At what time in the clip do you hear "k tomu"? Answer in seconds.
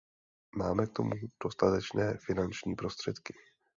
0.87-1.09